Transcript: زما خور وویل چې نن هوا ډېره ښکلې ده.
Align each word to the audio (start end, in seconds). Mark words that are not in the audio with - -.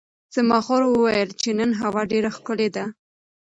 زما 0.35 0.59
خور 0.65 0.81
وویل 0.85 1.29
چې 1.41 1.49
نن 1.59 1.69
هوا 1.81 2.01
ډېره 2.11 2.29
ښکلې 2.35 2.69
ده. 2.75 2.85